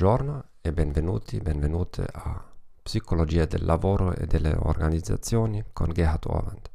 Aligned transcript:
Buongiorno 0.00 0.44
e 0.62 0.72
benvenuti, 0.72 1.38
benvenute 1.40 2.06
a 2.10 2.42
Psicologia 2.82 3.44
del 3.44 3.66
lavoro 3.66 4.14
e 4.14 4.24
delle 4.24 4.56
organizzazioni 4.58 5.62
con 5.74 5.92
Gerhard 5.92 6.24
Orwand, 6.24 6.70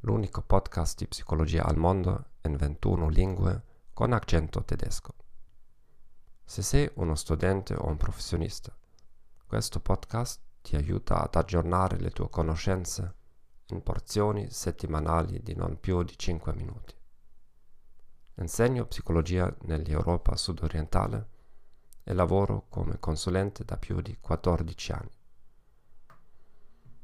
l'unico 0.00 0.42
podcast 0.42 0.98
di 0.98 1.06
psicologia 1.06 1.62
al 1.62 1.76
mondo 1.76 2.30
in 2.42 2.56
21 2.56 3.08
lingue 3.10 3.62
con 3.92 4.12
accento 4.12 4.64
tedesco. 4.64 5.14
Se 6.44 6.62
sei 6.62 6.90
uno 6.94 7.14
studente 7.14 7.74
o 7.74 7.86
un 7.86 7.96
professionista, 7.96 8.76
questo 9.46 9.78
podcast 9.78 10.40
ti 10.60 10.74
aiuta 10.74 11.22
ad 11.22 11.36
aggiornare 11.36 12.00
le 12.00 12.10
tue 12.10 12.28
conoscenze 12.28 13.14
in 13.66 13.84
porzioni 13.84 14.50
settimanali 14.50 15.40
di 15.44 15.54
non 15.54 15.78
più 15.78 16.02
di 16.02 16.18
5 16.18 16.52
minuti. 16.54 16.92
Insegno 18.38 18.86
psicologia 18.86 19.54
nell'Europa 19.60 20.34
sudorientale 20.34 21.33
e 22.04 22.12
lavoro 22.12 22.66
come 22.68 23.00
consulente 23.00 23.64
da 23.64 23.76
più 23.76 24.00
di 24.00 24.16
14 24.20 24.92
anni. 24.92 25.10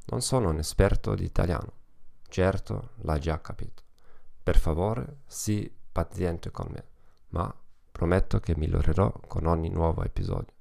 Non 0.07 0.21
sono 0.21 0.51
un 0.51 0.59
esperto 0.59 1.15
di 1.15 1.25
italiano, 1.25 1.73
certo 2.29 2.91
l'hai 3.03 3.21
già 3.21 3.41
capito. 3.41 3.83
Per 4.43 4.59
favore, 4.59 5.23
sii 5.27 5.73
paziente 5.91 6.51
con 6.51 6.69
me, 6.71 6.85
ma 7.29 7.53
prometto 7.91 8.41
che 8.41 8.57
migliorerò 8.57 9.11
con 9.27 9.47
ogni 9.47 9.69
nuovo 9.69 10.03
episodio. 10.03 10.55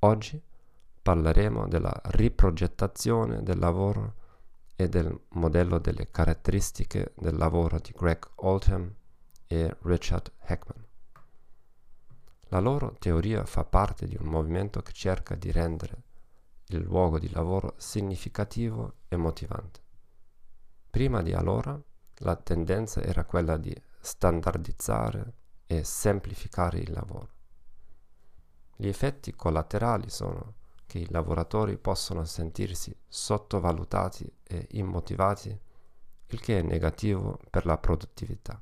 Oggi 0.00 0.42
parleremo 1.02 1.68
della 1.68 1.98
riprogettazione 2.04 3.42
del 3.42 3.58
lavoro 3.58 4.14
e 4.76 4.88
del 4.88 5.18
modello 5.30 5.78
delle 5.78 6.10
caratteristiche 6.10 7.12
del 7.16 7.36
lavoro 7.36 7.78
di 7.78 7.92
Greg 7.94 8.26
Oldham 8.36 8.94
e 9.46 9.76
Richard 9.82 10.32
Heckman. 10.40 10.86
La 12.52 12.58
loro 12.58 12.96
teoria 12.98 13.44
fa 13.44 13.64
parte 13.64 14.06
di 14.06 14.16
un 14.18 14.26
movimento 14.26 14.80
che 14.82 14.92
cerca 14.92 15.36
di 15.36 15.52
rendere 15.52 16.02
il 16.66 16.80
luogo 16.80 17.18
di 17.18 17.30
lavoro 17.30 17.74
significativo 17.76 18.94
e 19.08 19.16
motivante. 19.16 19.80
Prima 20.90 21.22
di 21.22 21.32
allora 21.32 21.80
la 22.18 22.36
tendenza 22.36 23.02
era 23.02 23.24
quella 23.24 23.56
di 23.56 23.74
standardizzare 24.00 25.34
e 25.66 25.84
semplificare 25.84 26.78
il 26.78 26.92
lavoro. 26.92 27.28
Gli 28.74 28.88
effetti 28.88 29.32
collaterali 29.34 30.10
sono 30.10 30.54
che 30.86 30.98
i 30.98 31.10
lavoratori 31.10 31.76
possono 31.76 32.24
sentirsi 32.24 32.92
sottovalutati 33.06 34.28
e 34.42 34.66
immotivati, 34.72 35.56
il 36.26 36.40
che 36.40 36.58
è 36.58 36.62
negativo 36.62 37.38
per 37.48 37.64
la 37.64 37.78
produttività. 37.78 38.60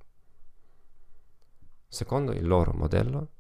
Secondo 1.87 2.33
il 2.33 2.47
loro 2.47 2.73
modello, 2.75 3.31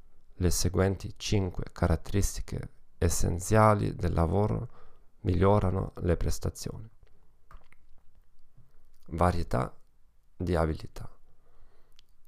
le 0.40 0.50
seguenti 0.50 1.14
cinque 1.16 1.64
caratteristiche 1.72 2.70
essenziali 2.98 3.96
del 3.96 4.12
lavoro 4.12 4.68
migliorano 5.22 5.94
le 5.96 6.16
prestazioni. 6.16 6.88
Varietà 9.06 9.74
di 10.36 10.54
abilità. 10.54 11.10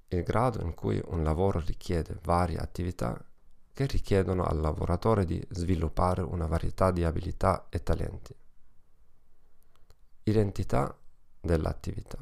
Il 0.08 0.24
grado 0.24 0.60
in 0.62 0.74
cui 0.74 1.00
un 1.06 1.22
lavoro 1.22 1.60
richiede 1.60 2.18
varie 2.22 2.58
attività 2.58 3.16
che 3.72 3.86
richiedono 3.86 4.44
al 4.44 4.58
lavoratore 4.58 5.24
di 5.24 5.40
sviluppare 5.50 6.22
una 6.22 6.46
varietà 6.46 6.90
di 6.90 7.04
abilità 7.04 7.66
e 7.68 7.80
talenti. 7.84 8.34
Identità 10.24 10.96
dell'attività. 11.40 12.18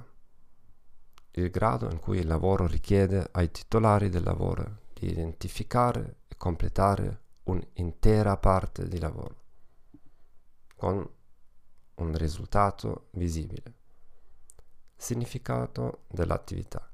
Il 1.31 1.48
grado 1.48 1.88
in 1.91 1.98
cui 1.98 2.19
il 2.19 2.27
lavoro 2.27 2.66
richiede 2.66 3.27
ai 3.32 3.50
titolari 3.50 4.10
del 4.10 4.22
lavoro 4.22 4.87
di 4.98 5.10
identificare 5.10 6.20
e 6.28 6.36
completare 6.36 7.20
un'intera 7.44 8.36
parte 8.36 8.86
di 8.88 8.98
lavoro 8.98 9.47
con 10.78 11.10
un 11.97 12.16
risultato 12.16 13.09
visibile. 13.12 13.75
Significato 14.94 16.04
dell'attività. 16.09 16.88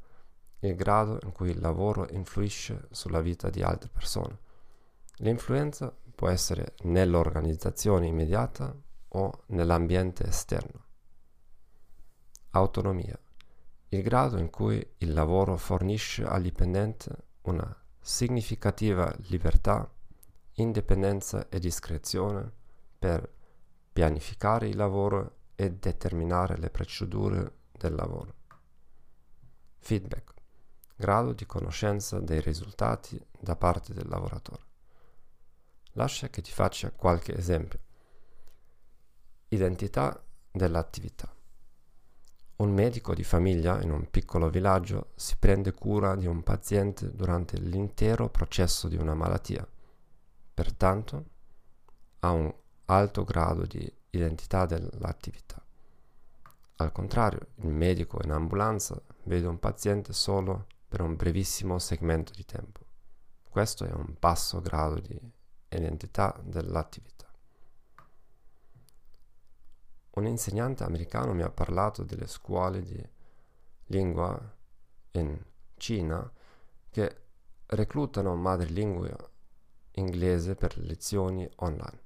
Il 0.60 0.74
grado 0.74 1.18
in 1.22 1.32
cui 1.32 1.50
il 1.50 1.60
lavoro 1.60 2.08
influisce 2.10 2.88
sulla 2.90 3.20
vita 3.20 3.50
di 3.50 3.62
altre 3.62 3.90
persone. 3.90 4.38
L'influenza 5.16 5.94
può 6.14 6.28
essere 6.28 6.74
nell'organizzazione 6.84 8.06
immediata 8.06 8.74
o 9.08 9.42
nell'ambiente 9.48 10.26
esterno. 10.26 10.82
Autonomia. 12.50 13.18
Il 13.88 14.02
grado 14.02 14.38
in 14.38 14.48
cui 14.48 14.94
il 14.98 15.12
lavoro 15.12 15.58
fornisce 15.58 16.24
al 16.24 16.40
dipendente 16.40 17.10
una 17.42 17.83
significativa 18.06 19.10
libertà, 19.28 19.90
indipendenza 20.56 21.48
e 21.48 21.58
discrezione 21.58 22.52
per 22.98 23.26
pianificare 23.90 24.68
il 24.68 24.76
lavoro 24.76 25.38
e 25.54 25.72
determinare 25.72 26.58
le 26.58 26.68
procedure 26.68 27.60
del 27.72 27.94
lavoro. 27.94 28.34
Feedback. 29.78 30.34
Grado 30.94 31.32
di 31.32 31.46
conoscenza 31.46 32.20
dei 32.20 32.42
risultati 32.42 33.18
da 33.40 33.56
parte 33.56 33.94
del 33.94 34.06
lavoratore. 34.06 34.62
Lascia 35.92 36.28
che 36.28 36.42
ti 36.42 36.50
faccia 36.50 36.90
qualche 36.90 37.34
esempio. 37.34 37.78
Identità 39.48 40.22
dell'attività. 40.50 41.33
Un 42.56 42.72
medico 42.72 43.14
di 43.14 43.24
famiglia 43.24 43.82
in 43.82 43.90
un 43.90 44.08
piccolo 44.08 44.48
villaggio 44.48 45.10
si 45.16 45.34
prende 45.36 45.72
cura 45.72 46.14
di 46.14 46.26
un 46.26 46.44
paziente 46.44 47.12
durante 47.12 47.58
l'intero 47.58 48.28
processo 48.28 48.86
di 48.86 48.96
una 48.96 49.14
malattia. 49.14 49.66
Pertanto 50.54 51.24
ha 52.20 52.30
un 52.30 52.54
alto 52.86 53.24
grado 53.24 53.66
di 53.66 53.92
identità 54.10 54.66
dell'attività. 54.66 55.60
Al 56.76 56.92
contrario, 56.92 57.48
il 57.56 57.72
medico 57.72 58.20
in 58.22 58.30
ambulanza 58.30 59.00
vede 59.24 59.48
un 59.48 59.58
paziente 59.58 60.12
solo 60.12 60.66
per 60.88 61.00
un 61.00 61.16
brevissimo 61.16 61.80
segmento 61.80 62.32
di 62.32 62.44
tempo. 62.44 62.80
Questo 63.48 63.84
è 63.84 63.92
un 63.92 64.14
basso 64.18 64.60
grado 64.60 65.00
di 65.00 65.18
identità 65.70 66.38
dell'attività. 66.42 67.13
Un 70.14 70.26
insegnante 70.26 70.84
americano 70.84 71.34
mi 71.34 71.42
ha 71.42 71.50
parlato 71.50 72.04
delle 72.04 72.26
scuole 72.26 72.82
di 72.82 73.02
lingua 73.86 74.40
in 75.12 75.38
Cina 75.76 76.30
che 76.90 77.22
reclutano 77.66 78.36
madrelingua 78.36 79.16
inglese 79.92 80.54
per 80.54 80.78
lezioni 80.78 81.48
online. 81.56 82.02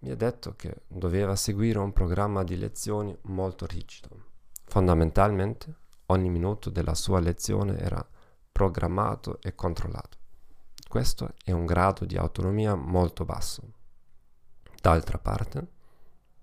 Mi 0.00 0.10
ha 0.10 0.16
detto 0.16 0.54
che 0.56 0.82
doveva 0.86 1.36
seguire 1.36 1.78
un 1.78 1.92
programma 1.92 2.42
di 2.44 2.56
lezioni 2.56 3.16
molto 3.22 3.66
rigido. 3.66 4.30
Fondamentalmente 4.64 5.74
ogni 6.06 6.28
minuto 6.28 6.70
della 6.70 6.94
sua 6.94 7.20
lezione 7.20 7.78
era 7.78 8.06
programmato 8.50 9.40
e 9.40 9.54
controllato. 9.54 10.18
Questo 10.86 11.34
è 11.42 11.52
un 11.52 11.64
grado 11.64 12.04
di 12.04 12.16
autonomia 12.16 12.74
molto 12.74 13.24
basso. 13.24 13.62
D'altra 14.80 15.18
parte, 15.18 15.80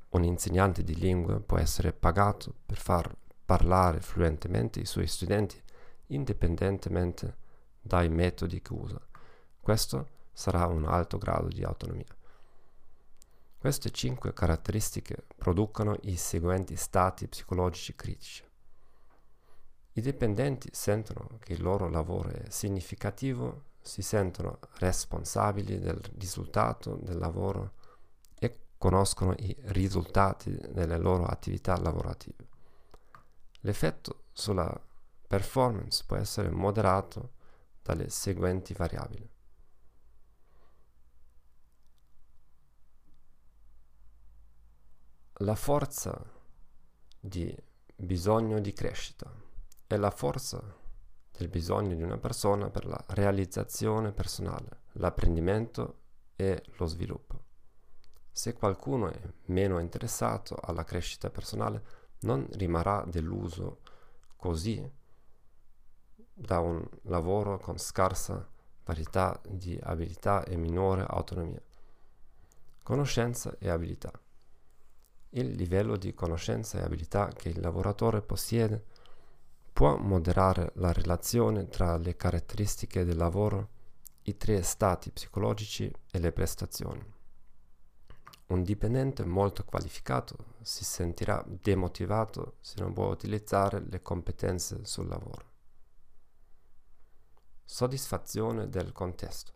un 0.10 0.24
insegnante 0.24 0.84
di 0.84 0.96
lingue 0.96 1.40
può 1.40 1.58
essere 1.58 1.94
pagato 1.94 2.54
per 2.66 2.78
far 2.78 3.16
parlare 3.46 4.02
fluentemente 4.02 4.80
i 4.80 4.86
suoi 4.86 5.08
studenti 5.08 5.62
indipendentemente 6.08 7.38
dai 7.80 8.10
metodi 8.10 8.62
che 8.62 8.74
usa. 8.74 9.00
Questo 9.60 10.08
sarà 10.32 10.66
un 10.66 10.86
alto 10.86 11.18
grado 11.18 11.48
di 11.48 11.64
autonomia. 11.64 12.16
Queste 13.58 13.92
cinque 13.92 14.34
caratteristiche 14.34 15.26
producono 15.36 15.98
i 16.04 16.16
seguenti 16.16 16.76
stati 16.76 17.28
psicologici 17.28 17.94
critici. 17.96 18.44
I 19.94 20.02
dipendenti 20.02 20.70
sentono 20.72 21.38
che 21.40 21.54
il 21.54 21.62
loro 21.62 21.90
lavoro 21.90 22.30
è 22.30 22.50
significativo, 22.50 23.66
si 23.82 24.02
sentono 24.02 24.60
responsabili 24.78 25.80
del 25.80 26.00
risultato 26.18 26.96
del 27.02 27.18
lavoro 27.18 27.74
conoscono 28.80 29.36
i 29.38 29.56
risultati 29.66 30.58
delle 30.72 30.98
loro 30.98 31.26
attività 31.26 31.78
lavorative. 31.78 32.48
L'effetto 33.60 34.24
sulla 34.32 34.82
performance 35.28 36.04
può 36.08 36.16
essere 36.16 36.50
moderato 36.50 37.34
dalle 37.84 38.10
seguenti 38.10 38.74
variabili. 38.74 39.30
La 45.42 45.56
forza 45.56 46.18
di 47.20 47.56
bisogno 47.96 48.60
di 48.60 48.72
crescita 48.72 49.30
è 49.88 49.98
la 49.98 50.12
forza 50.12 50.62
del 51.32 51.50
bisogno 51.50 51.96
di 51.96 52.04
una 52.04 52.18
persona 52.18 52.70
per 52.70 52.86
la 52.86 53.02
realizzazione 53.08 54.14
personale, 54.14 54.84
l'apprendimento 54.94 56.00
e 56.36 56.64
lo 56.78 56.86
sviluppo. 56.86 57.39
Se 58.40 58.54
qualcuno 58.54 59.12
è 59.12 59.20
meno 59.48 59.80
interessato 59.80 60.56
alla 60.62 60.86
crescita 60.86 61.30
personale, 61.30 61.84
non 62.20 62.48
rimarrà 62.52 63.04
deluso 63.06 63.82
così 64.38 64.82
da 66.16 66.60
un 66.60 66.88
lavoro 67.02 67.60
con 67.60 67.78
scarsa 67.78 68.50
varietà 68.86 69.42
di 69.46 69.78
abilità 69.84 70.46
e 70.46 70.56
minore 70.56 71.04
autonomia. 71.06 71.62
Conoscenza 72.82 73.58
e 73.60 73.70
abilità. 73.70 74.10
Il 75.32 75.52
livello 75.56 75.98
di 75.98 76.14
conoscenza 76.14 76.80
e 76.80 76.84
abilità 76.84 77.28
che 77.36 77.50
il 77.50 77.60
lavoratore 77.60 78.22
possiede 78.22 78.86
può 79.74 79.98
moderare 79.98 80.72
la 80.76 80.94
relazione 80.94 81.68
tra 81.68 81.98
le 81.98 82.16
caratteristiche 82.16 83.04
del 83.04 83.18
lavoro, 83.18 83.68
i 84.22 84.38
tre 84.38 84.62
stati 84.62 85.12
psicologici 85.12 85.92
e 86.10 86.20
le 86.20 86.32
prestazioni. 86.32 87.18
Un 88.50 88.64
dipendente 88.64 89.24
molto 89.26 89.64
qualificato 89.64 90.56
si 90.64 90.84
sentirà 90.84 91.46
demotivato 91.48 92.56
se 92.62 92.82
non 92.82 92.94
può 92.94 93.10
utilizzare 93.10 93.80
le 93.80 94.02
competenze 94.02 94.86
sul 94.86 95.08
lavoro. 95.08 95.52
Soddisfazione 97.64 98.68
del 98.68 98.92
contesto. 98.92 99.52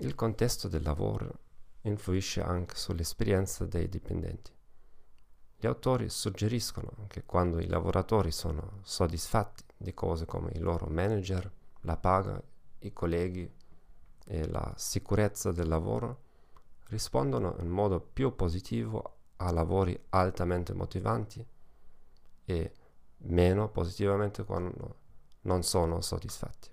Il 0.00 0.14
contesto 0.14 0.68
del 0.68 0.82
lavoro 0.82 1.38
influisce 1.82 2.42
anche 2.42 2.76
sull'esperienza 2.76 3.64
dei 3.64 3.88
dipendenti. 3.88 4.52
Gli 5.56 5.66
autori 5.66 6.10
suggeriscono 6.10 7.06
che 7.08 7.24
quando 7.24 7.60
i 7.60 7.66
lavoratori 7.66 8.30
sono 8.30 8.80
soddisfatti 8.82 9.64
di 9.74 9.94
cose 9.94 10.26
come 10.26 10.50
il 10.52 10.62
loro 10.62 10.86
manager, 10.86 11.50
la 11.80 11.96
paga, 11.96 12.42
i 12.80 12.92
colleghi 12.92 13.50
e 14.26 14.46
la 14.46 14.74
sicurezza 14.76 15.50
del 15.50 15.66
lavoro, 15.66 16.26
rispondono 16.88 17.56
in 17.60 17.68
modo 17.68 18.00
più 18.00 18.34
positivo 18.34 19.16
a 19.36 19.50
lavori 19.52 19.98
altamente 20.10 20.74
motivanti 20.74 21.44
e 22.44 22.72
meno 23.18 23.68
positivamente 23.68 24.44
quando 24.44 24.96
non 25.42 25.62
sono 25.62 26.00
soddisfatti. 26.00 26.70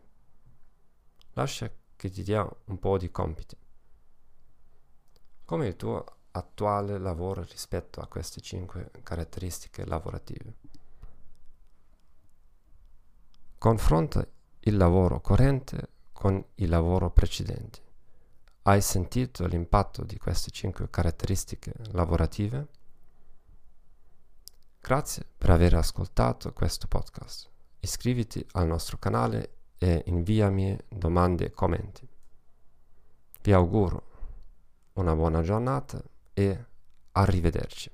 Lascia 1.34 1.70
che 1.96 2.10
ti 2.10 2.24
dia 2.24 2.48
un 2.66 2.80
po' 2.80 2.98
di 2.98 3.12
compiti. 3.12 3.58
Come 5.44 5.68
il 5.68 5.76
tuo 5.76 6.04
attuale 6.32 6.98
lavoro 6.98 7.44
rispetto 7.44 8.02
a 8.02 8.08
queste 8.08 8.42
cinque 8.42 8.92
caratteristiche 9.04 9.86
lavorative? 9.86 10.54
Confronta 13.58 14.26
il 14.60 14.78
lavoro 14.78 15.22
corrente 15.22 15.90
con 16.12 16.44
il 16.56 16.70
lavoro 16.70 17.12
precedente. 17.12 17.85
Hai 18.68 18.82
sentito 18.82 19.46
l'impatto 19.46 20.04
di 20.04 20.18
queste 20.18 20.50
cinque 20.50 20.90
caratteristiche 20.90 21.72
lavorative? 21.92 22.68
Grazie 24.82 25.24
per 25.38 25.52
aver 25.52 25.76
ascoltato 25.76 26.52
questo 26.52 26.88
podcast. 26.88 27.48
Iscriviti 27.82 28.44
al 28.54 28.66
nostro 28.66 28.98
canale 28.98 29.58
e 29.78 30.02
inviami 30.08 30.76
domande 30.90 31.46
e 31.46 31.52
commenti. 31.52 32.10
Vi 33.44 33.54
auguro 33.54 34.04
una 34.94 35.14
buona 35.14 35.44
giornata 35.44 36.02
e 36.34 36.66
arrivederci. 37.12 37.92